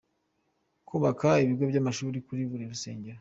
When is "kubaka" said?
0.87-1.29